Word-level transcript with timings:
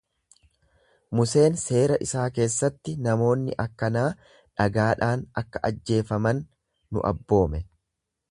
Museen 1.17 1.57
seera 1.63 1.97
isaa 2.05 2.23
keessatti 2.37 2.95
namoonni 3.09 3.57
akkanaa 3.65 4.07
dhagaadhaan 4.23 5.25
akka 5.43 5.63
ajjeefaman 5.71 6.43
nu 6.97 7.07
abboome. 7.13 7.63